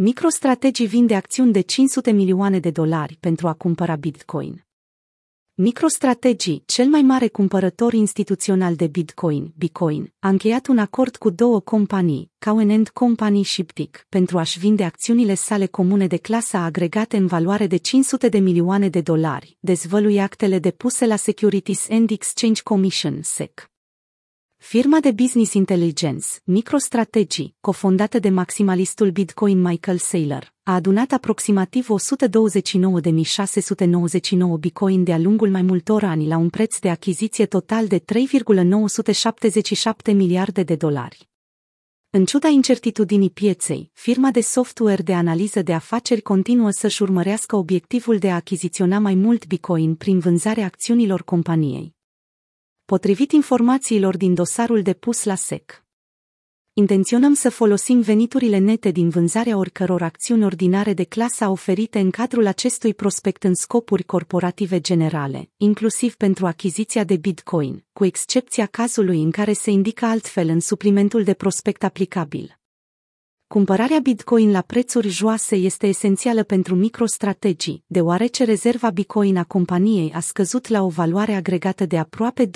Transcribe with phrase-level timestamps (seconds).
[0.00, 4.66] MicroStrategy vinde acțiuni de 500 milioane de dolari pentru a cumpăra Bitcoin.
[5.54, 11.60] MicroStrategy, cel mai mare cumpărător instituțional de Bitcoin, Bitcoin, a încheiat un acord cu două
[11.60, 17.26] companii, Cowen Company și Ptic, pentru a-și vinde acțiunile sale comune de clasa agregate în
[17.26, 23.22] valoare de 500 de milioane de dolari, dezvălui actele depuse la Securities and Exchange Commission,
[23.22, 23.70] SEC.
[24.60, 31.94] Firma de business intelligence, MicroStrategy, cofondată de maximalistul Bitcoin Michael Saylor, a adunat aproximativ 129.699
[34.60, 40.62] Bitcoin de-a lungul mai multor ani la un preț de achiziție total de 3,977 miliarde
[40.62, 41.28] de dolari.
[42.10, 48.18] În ciuda incertitudinii pieței, firma de software de analiză de afaceri continuă să-și urmărească obiectivul
[48.18, 51.96] de a achiziționa mai mult Bitcoin prin vânzarea acțiunilor companiei
[52.88, 55.84] potrivit informațiilor din dosarul depus la SEC.
[56.72, 62.46] Intenționăm să folosim veniturile nete din vânzarea oricăror acțiuni ordinare de clasa oferite în cadrul
[62.46, 69.30] acestui prospect în scopuri corporative generale, inclusiv pentru achiziția de Bitcoin, cu excepția cazului în
[69.30, 72.57] care se indică altfel în suplimentul de prospect aplicabil.
[73.48, 80.20] Cumpărarea Bitcoin la prețuri joase este esențială pentru microstrategii, deoarece rezerva Bitcoin a companiei a
[80.20, 82.50] scăzut la o valoare agregată de aproape 2,8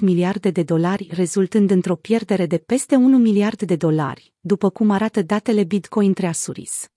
[0.00, 5.22] miliarde de dolari, rezultând într-o pierdere de peste 1 miliard de dolari, după cum arată
[5.22, 6.88] datele Bitcoin Treasuries.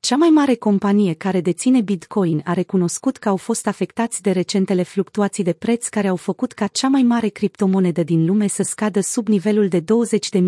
[0.00, 4.82] Cea mai mare companie care deține Bitcoin a recunoscut că au fost afectați de recentele
[4.82, 9.00] fluctuații de preț care au făcut ca cea mai mare criptomonedă din lume să scadă
[9.00, 9.84] sub nivelul de 20.000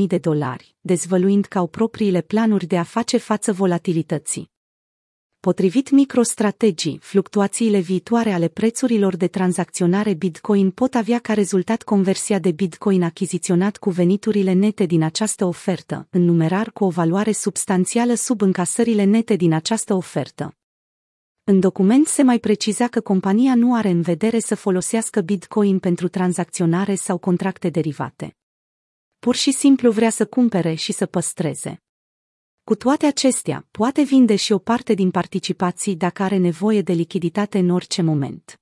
[0.07, 4.52] de dolari, dezvăluind că au propriile planuri de a face față volatilității.
[5.49, 12.51] Potrivit MicroStrategy, fluctuațiile viitoare ale prețurilor de tranzacționare Bitcoin pot avea ca rezultat conversia de
[12.51, 18.41] Bitcoin achiziționat cu veniturile nete din această ofertă, în numerar cu o valoare substanțială sub
[18.41, 20.57] încasările nete din această ofertă.
[21.45, 26.09] În document se mai preciza că compania nu are în vedere să folosească Bitcoin pentru
[26.09, 28.37] tranzacționare sau contracte derivate.
[29.19, 31.83] Pur și simplu vrea să cumpere și să păstreze.
[32.65, 37.59] Cu toate acestea, poate vinde și o parte din participații dacă are nevoie de lichiditate
[37.59, 38.61] în orice moment.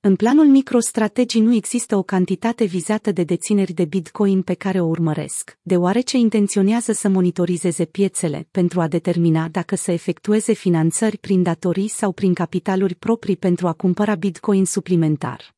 [0.00, 4.86] În planul microstrategii nu există o cantitate vizată de dețineri de Bitcoin pe care o
[4.86, 11.88] urmăresc, deoarece intenționează să monitorizeze piețele pentru a determina dacă să efectueze finanțări prin datorii
[11.88, 15.55] sau prin capitaluri proprii pentru a cumpăra Bitcoin suplimentar.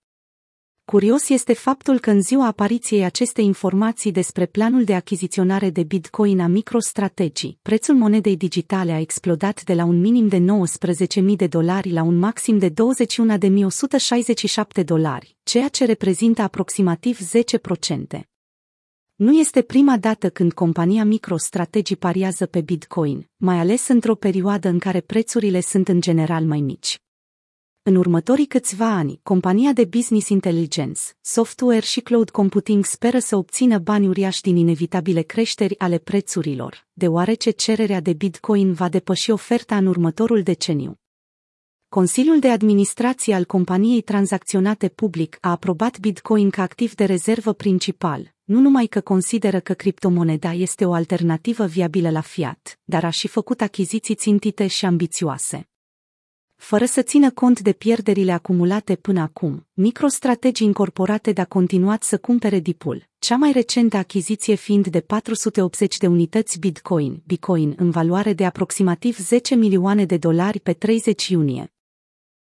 [0.90, 6.40] Curios este faptul că în ziua apariției acestei informații despre planul de achiziționare de Bitcoin
[6.40, 10.44] a MicroStrategy, prețul monedei digitale a explodat de la un minim de 19.000
[11.36, 12.74] de dolari la un maxim de 21.167
[14.84, 17.18] dolari, ceea ce reprezintă aproximativ
[18.16, 18.20] 10%.
[19.14, 24.78] Nu este prima dată când compania MicroStrategy pariază pe Bitcoin, mai ales într-o perioadă în
[24.78, 26.98] care prețurile sunt în general mai mici.
[27.88, 33.78] În următorii câțiva ani, compania de business intelligence, software și cloud computing speră să obțină
[33.78, 39.86] bani uriași din inevitabile creșteri ale prețurilor, deoarece cererea de Bitcoin va depăși oferta în
[39.86, 40.94] următorul deceniu.
[41.88, 48.34] Consiliul de administrație al companiei tranzacționate public a aprobat Bitcoin ca activ de rezervă principal,
[48.44, 53.28] nu numai că consideră că criptomoneda este o alternativă viabilă la fiat, dar a și
[53.28, 55.67] făcut achiziții țintite și ambițioase.
[56.58, 62.58] Fără să țină cont de pierderile acumulate până acum, MicroStrategy Incorporated a continuat să cumpere
[62.58, 68.44] Dipul, cea mai recentă achiziție fiind de 480 de unități Bitcoin, Bitcoin în valoare de
[68.44, 71.72] aproximativ 10 milioane de dolari pe 30 iunie.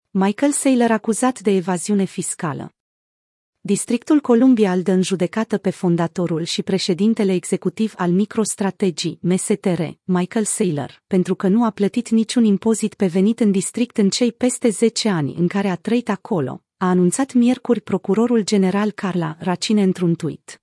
[0.09, 2.73] Michael Saylor acuzat de evaziune fiscală.
[3.61, 10.45] Districtul Columbia îl dă în judecată pe fondatorul și președintele executiv al MicroStrategy, MSTR, Michael
[10.45, 14.69] Saylor, pentru că nu a plătit niciun impozit pe venit în district în cei peste
[14.69, 20.15] 10 ani în care a trăit acolo, a anunțat miercuri procurorul general Carla Racine într-un
[20.15, 20.61] tweet.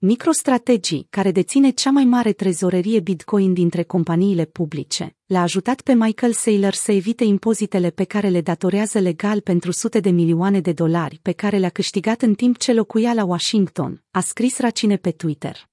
[0.00, 6.32] MicroStrategy, care deține cea mai mare trezorerie Bitcoin dintre companiile publice, l-a ajutat pe Michael
[6.32, 11.18] Saylor să evite impozitele pe care le datorează legal pentru sute de milioane de dolari
[11.22, 15.68] pe care le-a câștigat în timp ce locuia la Washington, a scris Racine pe Twitter.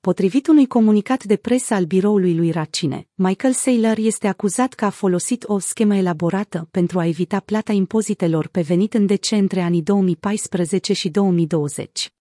[0.00, 4.90] Potrivit unui comunicat de presă al biroului lui Racine, Michael Saylor este acuzat că a
[4.90, 9.82] folosit o schemă elaborată pentru a evita plata impozitelor pe venit în DC între anii
[9.82, 12.12] 2014 și 2020.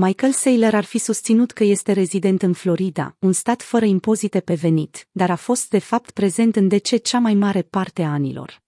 [0.00, 4.54] Michael Saylor ar fi susținut că este rezident în Florida, un stat fără impozite pe
[4.54, 8.62] venit, dar a fost de fapt prezent în DC cea mai mare parte a anilor.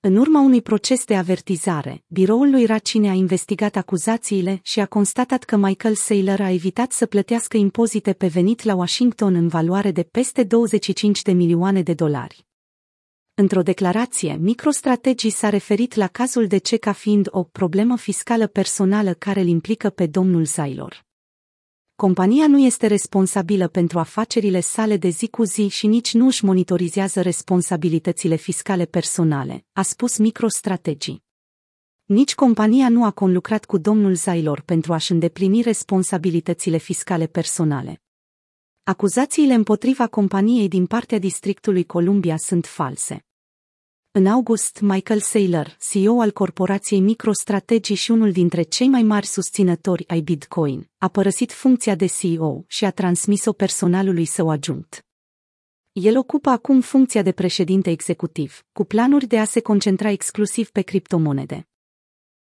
[0.00, 5.44] În urma unui proces de avertizare, biroul lui Racine a investigat acuzațiile și a constatat
[5.44, 10.02] că Michael Saylor a evitat să plătească impozite pe venit la Washington în valoare de
[10.02, 12.47] peste 25 de milioane de dolari.
[13.40, 19.14] Într-o declarație, MicroStrategy s-a referit la cazul de ce ca fiind o problemă fiscală personală
[19.14, 21.06] care îl implică pe domnul Saylor.
[21.96, 26.44] Compania nu este responsabilă pentru afacerile sale de zi cu zi și nici nu își
[26.44, 31.22] monitorizează responsabilitățile fiscale personale, a spus MicroStrategy.
[32.04, 38.02] Nici compania nu a conlucrat cu domnul Zailor pentru a-și îndeplini responsabilitățile fiscale personale.
[38.82, 43.22] Acuzațiile împotriva companiei din partea Districtului Columbia sunt false.
[44.18, 50.08] În august, Michael Saylor, CEO al corporației MicroStrategy și unul dintre cei mai mari susținători
[50.08, 55.06] ai Bitcoin, a părăsit funcția de CEO și a transmis-o personalului său adjunct.
[55.92, 60.82] El ocupă acum funcția de președinte executiv, cu planuri de a se concentra exclusiv pe
[60.82, 61.68] criptomonede.